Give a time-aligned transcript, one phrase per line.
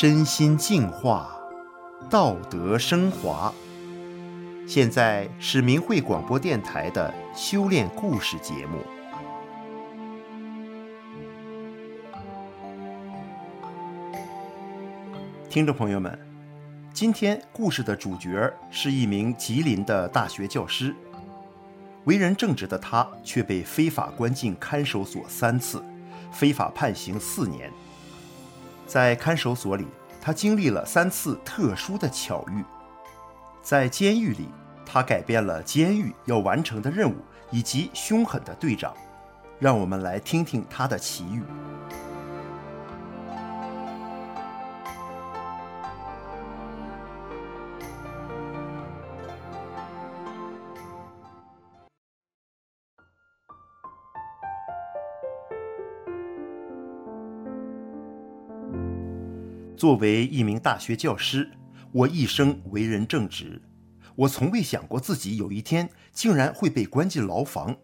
[0.00, 1.37] 身心净化，
[2.10, 3.52] 道德升华。
[4.66, 8.78] 现在是明慧广播电台的修炼故事节目。
[15.50, 16.18] 听众朋友们，
[16.94, 20.94] 今天故事的主角是一名吉林的大学教师，
[22.04, 25.84] 为人正直的他却被非法关进看守所三次，
[26.32, 27.70] 非法判刑四年。
[28.86, 29.86] 在看守所里，
[30.20, 32.64] 他经历了三次特殊的巧遇。
[33.62, 34.48] 在监狱里，
[34.86, 37.16] 他改变了监狱要完成的任务
[37.50, 38.94] 以及凶狠的队长。
[39.58, 41.42] 让我们来听听他的奇遇。
[59.78, 61.48] 作为一名大学教师，
[61.92, 63.62] 我一生为人正直。
[64.16, 67.76] 我从未想过自己有一天竟然会被关进牢房。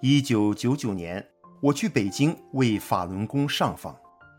[0.00, 1.26] 一九九九年，
[1.60, 3.96] 我去北京为法轮功上访，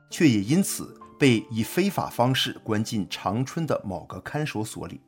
[0.10, 5.02] 却也因此被以非法方式关进长春的某个看守所里。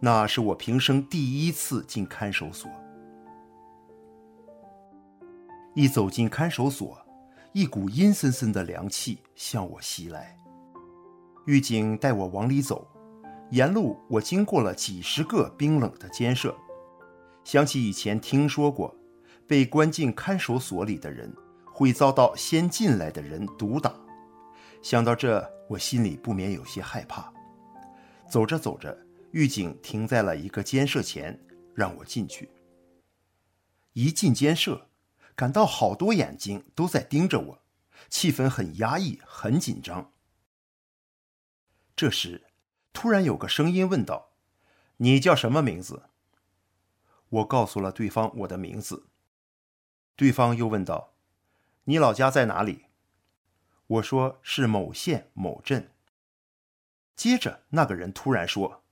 [0.00, 2.68] 那是我平生第一次进看守所。
[5.76, 6.98] 一走进看守所，
[7.54, 10.34] 一股阴森森的凉气向我袭来，
[11.44, 12.88] 狱警带我往里走，
[13.50, 16.56] 沿路我经过了几十个冰冷的监舍，
[17.44, 18.96] 想起以前听说过，
[19.46, 21.30] 被关进看守所里的人
[21.74, 23.94] 会遭到先进来的人毒打，
[24.80, 27.30] 想到这，我心里不免有些害怕。
[28.30, 28.96] 走着走着，
[29.32, 31.38] 狱警停在了一个监舍前，
[31.74, 32.48] 让我进去。
[33.92, 34.88] 一进监舍，
[35.34, 37.62] 感到好多眼睛都在盯着我，
[38.08, 40.12] 气氛很压抑，很紧张。
[41.96, 42.46] 这时，
[42.92, 44.32] 突然有个声音问道
[44.98, 46.04] ：“你叫什么名字？”
[47.28, 49.06] 我告诉了对方我的名字。
[50.16, 51.14] 对方又问道
[51.84, 52.86] ：“你老家在哪里？”
[53.86, 55.90] 我说是某县某镇。
[57.16, 58.82] 接着，那个人突然说：“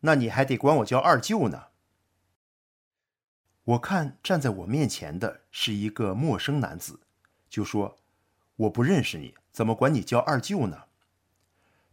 [0.00, 1.66] 那你还得管我叫二舅呢。”
[3.66, 7.00] 我看站在我面前的是一个陌生男子，
[7.48, 7.96] 就说
[8.54, 10.84] ：“我不认识你，怎么管你叫二舅呢？”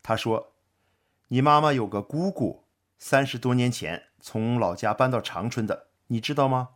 [0.03, 0.53] 他说
[1.29, 2.66] ：“你妈妈有个姑姑，
[3.00, 6.75] 三十多年前从老家搬到长春的，你知道吗？”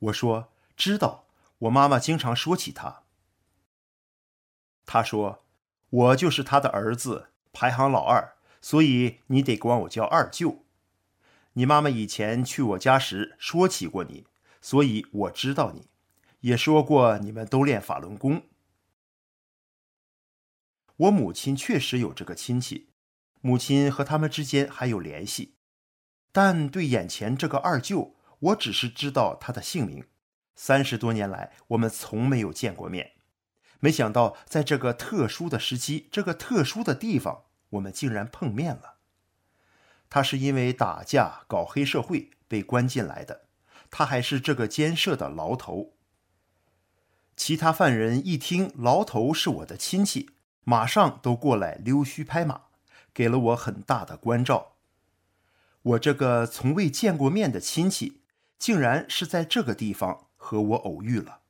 [0.00, 1.26] 我说：“知道，
[1.58, 3.04] 我妈妈经常说起她。”
[4.84, 5.44] 他说
[5.90, 10.64] ：“我就是他的儿子，排行老二，所以你得管我叫二舅。”
[11.58, 14.24] 你妈妈以前去我家时说起过你，
[14.62, 15.88] 所以我知道你，
[16.42, 18.44] 也说过你们都练法轮功。
[20.96, 22.90] 我母亲确实有这个亲戚，
[23.40, 25.56] 母亲和他们之间还有联系，
[26.30, 30.04] 但对眼前这个二舅，我只是知道他的姓名。
[30.54, 33.14] 三十多年来，我们从没有见过面，
[33.80, 38.97] 没想到在这个特殊的时期，这个特殊的地方，我们竟然碰面了。
[40.10, 43.42] 他是因为打架搞黑社会被关进来的，
[43.90, 45.92] 他还是这个监舍的牢头。
[47.36, 50.30] 其他犯人一听牢头是我的亲戚，
[50.64, 52.62] 马上都过来溜须拍马，
[53.12, 54.76] 给了我很大的关照。
[55.82, 58.22] 我这个从未见过面的亲戚，
[58.58, 61.40] 竟然是在这个地方和我偶遇了。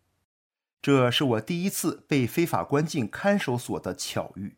[0.82, 4.56] 这是我第一次被非法关进看守所的巧遇。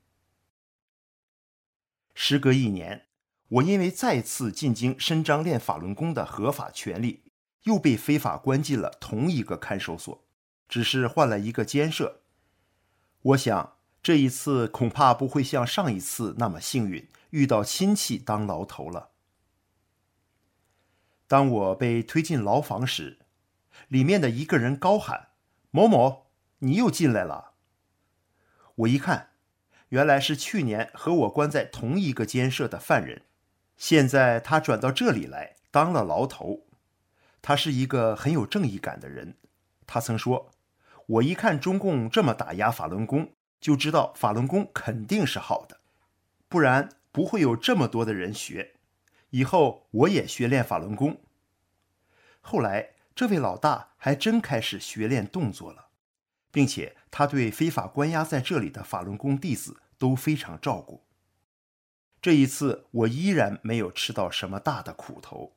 [2.14, 3.10] 时隔一年。
[3.50, 7.25] 我因为再次进京伸张练法轮功的合法权利，
[7.64, 10.25] 又被非法关进了同一个看守所，
[10.69, 12.23] 只是换了一个监舍。
[13.23, 19.11] 我想这一次恐怕不会像上一次那么幸运，遇到亲戚当牢头了。
[21.26, 23.19] 当我被推进牢房时，
[23.88, 25.31] 里面的一个人高喊
[25.70, 26.31] ：“某某，
[26.61, 27.55] 你又进来了。”
[28.76, 29.31] 我一看，
[29.88, 33.26] 原来是去年和我关在同一个监舍的犯人。
[33.81, 36.67] 现在他转到这里来当了牢头，
[37.41, 39.38] 他是一个很有正义感的人。
[39.87, 40.50] 他曾说
[41.09, 45.81] ：“我一看中共这么打压法轮功，就知道法轮功肯定是好的。”
[46.47, 48.75] 不然不会有这么多的人学。
[49.31, 51.23] 以后我也学练法轮功。
[52.43, 55.87] 后来，这位老大还真开始学练动作了，
[56.53, 61.03] 并且他对非法关押在这里的法轮功弟子都非常照顾。
[62.22, 65.56] 这一次，我依然没有吃到什么大的苦头。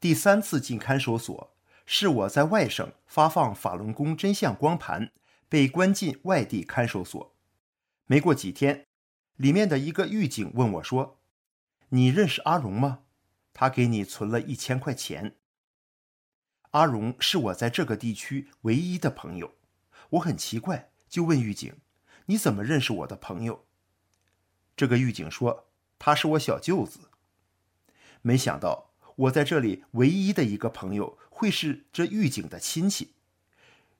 [0.00, 5.12] 第三次进看守所，是我在外省发放法轮功真相光盘，
[5.48, 7.34] 被关进外地看守所。
[8.06, 8.86] 没过几天，
[9.36, 11.20] 里面的一个狱警问我说
[11.90, 13.04] ：“你认识阿荣吗？
[13.52, 15.36] 他给你存了一千块钱。”
[16.72, 19.54] 阿荣是我在这个地区唯一的朋友，
[20.10, 21.74] 我很奇怪，就问狱警
[22.26, 23.65] ：“你怎么认识我的朋友？”
[24.76, 25.68] 这个狱警说
[25.98, 27.10] ：“他是我小舅子。”
[28.22, 33.14] 没想到我在这里唯一的一个朋友会是这狱警的亲戚，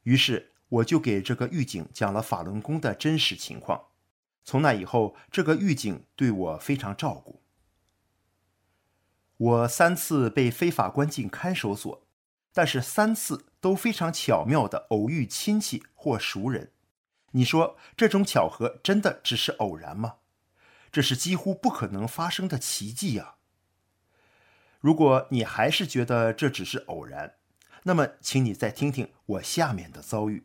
[0.02, 3.86] 于是我就给这个狱警讲了法轮功的真实情况。
[4.44, 7.40] 从那以后，这个狱警对我非常照顾。
[9.38, 12.06] 我三次被非法关进看守所，
[12.52, 16.72] 但是三次都非常巧妙的偶遇亲戚或熟人。
[17.32, 20.16] 你说这种巧合真的只是偶然吗？
[20.96, 23.34] 这是几乎不可能发生的奇迹呀！
[24.80, 27.34] 如果你还是觉得这只是偶然，
[27.82, 30.42] 那么请你再听听我下面的遭遇。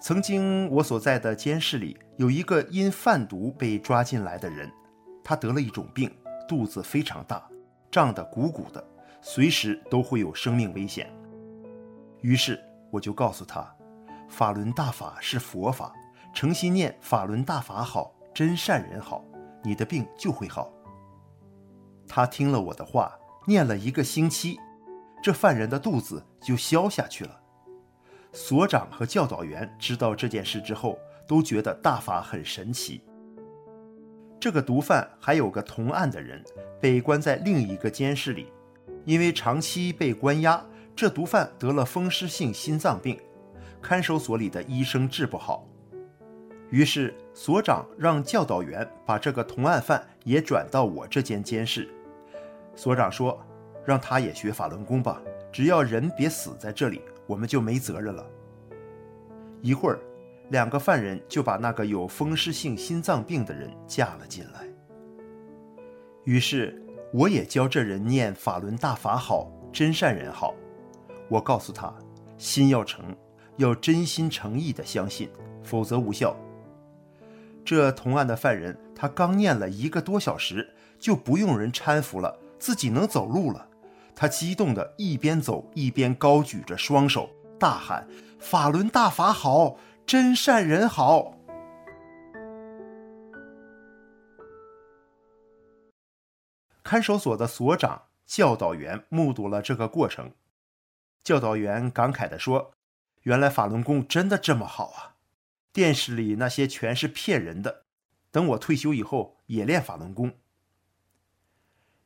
[0.00, 4.68] 曾经我所在的监室里有一个因贩毒被抓进来的人，
[5.22, 6.12] 他得了一种病，
[6.48, 7.48] 肚子非常大，
[7.92, 8.84] 胀得鼓鼓的，
[9.22, 11.08] 随时都会有生命危险。
[12.20, 13.74] 于是我就告诉他，
[14.28, 15.92] 法轮大法是佛法，
[16.34, 19.24] 诚心念法轮大法好，真善人好，
[19.62, 20.72] 你的病就会好。
[22.06, 23.12] 他听了我的话，
[23.46, 24.58] 念了一个星期，
[25.22, 27.40] 这犯人的肚子就消下去了。
[28.32, 33.02] 所长和教导员知道这件事之后，都觉得大法很神奇。
[34.40, 36.42] 这个毒贩还有个同案的人，
[36.80, 38.52] 被关在另一个监室里，
[39.04, 40.64] 因为长期被关押，
[40.98, 43.16] 这毒贩得了风湿性心脏病，
[43.80, 45.64] 看守所里的医生治不好，
[46.70, 51.88] 于是所长让教导员把这个同案犯也转到我这间监室。
[52.74, 53.40] 所长说，
[53.84, 55.22] 让他也学法轮功吧，
[55.52, 57.00] 只要人别死在这里。
[57.28, 58.26] 我们就没责任了。
[59.62, 60.00] 一会儿，
[60.48, 64.66] 两个犯人就把那个有风湿性心脏病的人架了进来。
[66.24, 70.52] 于是，我也教这人念法轮大法好，真善人好。
[71.28, 71.94] 我告诉他，
[72.36, 73.16] 心要诚，
[73.56, 75.30] 要真心诚意地相信，
[75.62, 76.36] 否则无效。
[77.64, 83.68] 这同案的犯人，他刚念了一个多小时，就不用人搀扶了，自己能走路了。
[84.14, 87.28] 他激动地一边走一边高举着双手，
[87.58, 88.08] 大喊
[88.40, 89.76] ：“法轮大法好，
[90.06, 91.34] 真善人好！”
[96.82, 100.32] 看守所的所长、教导员目睹了这个过程。
[101.22, 102.72] 教导员感慨地说
[103.24, 105.16] ：“原来法轮功真的这么好啊！
[105.72, 107.84] 电视里那些全是骗人的。
[108.30, 110.38] 等我退休以后也练法轮功，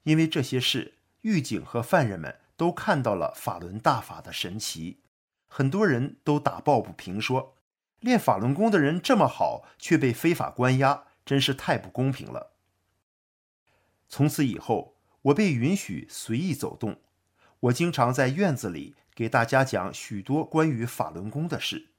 [0.02, 5.04] 因为这些事。”狱警和犯人们都看到了法轮大法的神奇，
[5.46, 7.56] 很多人都打抱不平，说
[8.00, 12.54] 练法轮功的人这么好，却被非法关押，真是太不公平了。
[14.08, 17.00] 从此以后，我被允许随意走动，
[17.60, 21.90] 我经常在院子里给大家讲许多关于法轮功的事。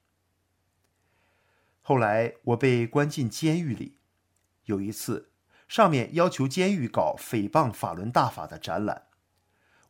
[1.81, 3.97] 后来我被关进监狱里，
[4.65, 5.31] 有一次，
[5.67, 9.07] 上面要求监狱搞诽谤法轮大法的展览。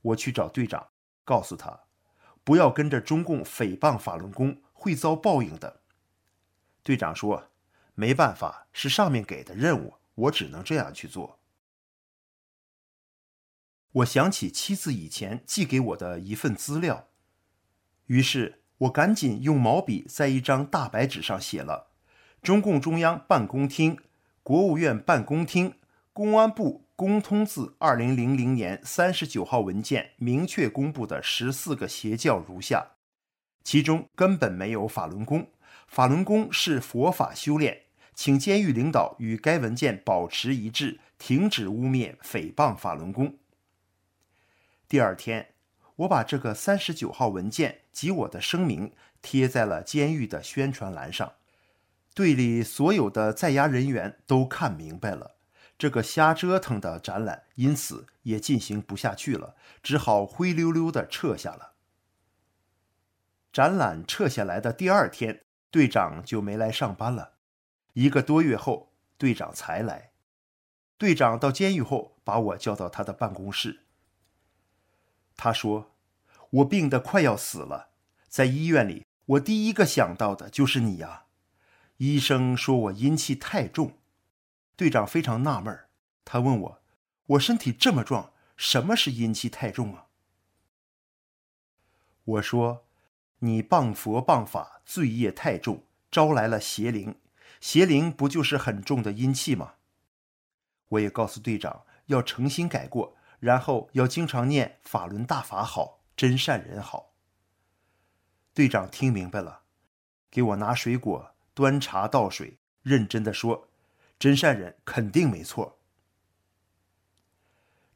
[0.01, 0.89] 我去找队长，
[1.23, 1.81] 告诉他，
[2.43, 5.81] 不要跟着中共诽谤法轮功，会遭报应的。
[6.81, 7.49] 队长说
[7.95, 11.39] ：“没办法，是上面给的任务，我只能这样去做。”
[13.93, 17.07] 我想起妻子以前寄给我的一份资料，
[18.07, 21.87] 于是我赶紧用毛笔在一张大白纸上写了
[22.41, 23.97] ：“中共中央办公厅、
[24.41, 25.73] 国务院办公厅、
[26.11, 32.91] 公安部。”公通自二零零零年三十九号文件明确公布的十四个邪教如下，
[33.63, 35.49] 其中根本没有法轮功，
[35.87, 37.81] 法轮功是佛法修炼，
[38.13, 43.37] 请监狱领导与该文件保持一致，停止污蔑诽谤法轮功。
[44.87, 45.52] 第二天，
[45.97, 51.33] 我把这个三十九号文件及我的声明贴在了监狱的宣传栏上，
[52.13, 55.35] 队里所有的在押人员都看明白了。
[55.77, 61.73] 这个瞎折腾的展览因此也进行不下去了，只好灰溜溜地撤下了。
[63.51, 67.33] 展览撤下来的第二天，队长就没来上班了。
[67.93, 70.11] 一个多月后，队长才来。
[70.97, 73.82] 队长到监狱后，把我叫到他的办公室。
[75.43, 75.91] 他说
[76.51, 77.89] ：“我病得快要死了，
[78.29, 81.25] 在医院里，我第一个想到的就是你呀。
[81.97, 83.97] 医生说我阴气太重。”
[84.77, 85.77] 队长非常纳闷，
[86.23, 86.81] 他问我
[87.27, 90.05] ：“我身体这么壮，什么是阴气太重啊？”
[92.23, 92.85] 我说
[93.39, 97.17] ：“你谤佛谤法，罪业太重，招来了邪灵。
[97.59, 99.73] 邪灵不就是很重的阴气吗？”
[100.87, 107.11] 我也告诉队长要诚心改过，然后要经常念法轮大法好，真善人好。
[108.53, 109.63] 队长听明白了，
[110.31, 113.67] 给我拿水果，端茶倒水，认真的说。
[114.17, 115.81] 真善人肯定没错。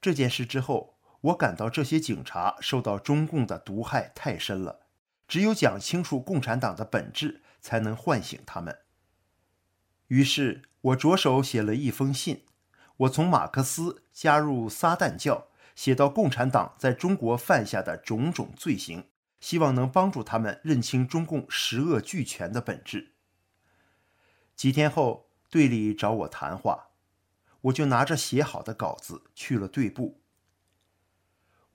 [0.02, 4.82] 这件事之后，我感到这些警察受到中共的毒害太深了，
[5.30, 8.80] 只有讲清楚共产党的本质，才能唤醒他们。
[10.08, 12.44] 于是，我着手写了一封信，
[12.98, 19.06] 我从马克思加入撒旦教，写到共产党在中国犯下的种种罪行，
[19.40, 23.14] 希望能帮助他们认清中共十恶俱全的本质。
[24.56, 25.28] 几天后。
[25.50, 26.90] 队里找我谈话，
[27.62, 30.20] 我就拿着写好的稿子去了队部。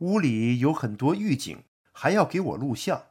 [0.01, 3.07] 屋里有很多狱警，还要给我录像。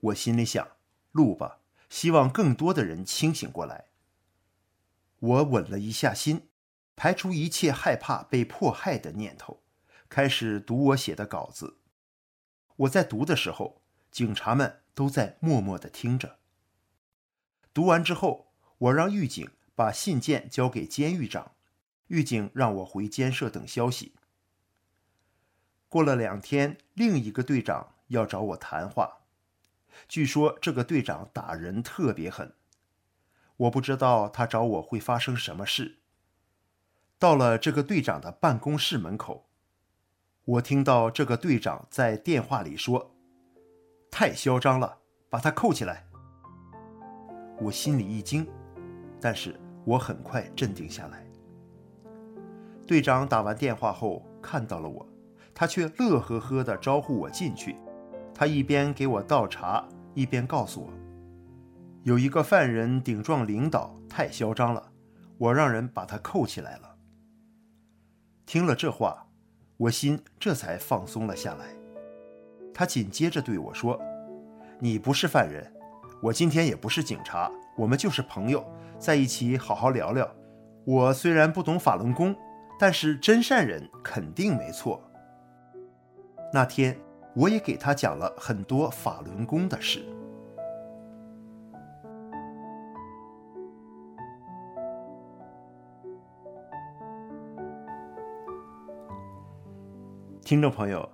[0.00, 0.68] 我心里想，
[1.12, 3.86] 录吧，希望更多的人清醒过来。
[5.18, 6.50] 我稳了一下心，
[6.96, 9.62] 排除一切害怕被迫害的念头，
[10.08, 11.78] 开始读我写的稿子。
[12.76, 16.38] 我在读的时候，警察们都在默默地听着。
[17.72, 19.48] 读完之后，我让狱警。
[19.76, 21.52] 把信件交给监狱长，
[22.06, 24.14] 狱警让我回监舍等消息。
[25.86, 29.18] 过了两天，另一个队长要找我谈话，
[30.08, 32.54] 据说这个队长打人特别狠。
[33.58, 35.98] 我不知道他找我会发生什么事。
[37.18, 39.46] 到了这个队长的办公室门口，
[40.44, 43.14] 我听到这个队长在电话里说
[44.10, 46.06] ：“太嚣张了，把他扣起来。”
[47.60, 48.46] 我心里一惊，
[49.20, 49.58] 但是。
[49.86, 51.24] 我很快镇定下来。
[52.88, 55.06] 队长打完电话后看到了我，
[55.54, 57.76] 他却乐呵呵地招呼我进去。
[58.34, 60.90] 他一边给我倒茶，一边告诉我，
[62.02, 64.90] 有一个犯人顶撞领导，太嚣张了，
[65.38, 66.95] 我让人把他扣起来了。
[68.46, 69.26] 听了这话，
[69.76, 71.66] 我心这才放松了下来。
[72.72, 74.00] 他紧接着对我说
[74.78, 75.70] ：“你不是犯人，
[76.22, 78.64] 我今天也不是警察，我们就是朋友。”
[78.98, 80.26] 在一起好好聊聊。
[80.86, 82.34] 我虽然不懂法轮功，
[82.78, 85.02] 但是真善人肯定没错。
[86.50, 86.96] 那天
[87.34, 90.02] 我也给他讲了很多法轮功的事。
[100.46, 101.10] 听众朋友，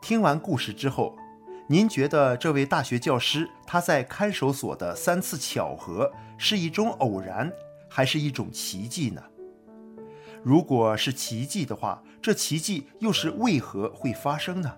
[0.00, 1.16] 听完故事之后，
[1.68, 7.52] 您觉得这位大学教师他在看守所的三次巧合是一种偶然，
[7.88, 9.22] 还是一种奇迹呢？
[10.42, 14.76] 如果是奇迹的话，这奇迹又是为何会发生呢？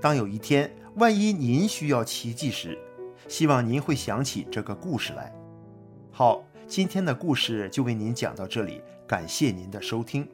[0.00, 2.78] 当有一天万一您需要奇迹时，
[3.28, 5.30] 希望您会想起这个故事来。
[6.10, 10.26] 好，今天的故事就为您讲到这里，感谢您的收听。